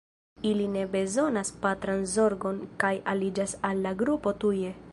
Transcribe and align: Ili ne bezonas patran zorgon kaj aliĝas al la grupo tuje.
Ili 0.51 0.63
ne 0.75 0.85
bezonas 0.93 1.51
patran 1.65 2.01
zorgon 2.13 2.57
kaj 2.85 2.91
aliĝas 3.13 3.55
al 3.71 3.85
la 3.87 3.93
grupo 4.01 4.35
tuje. 4.45 4.73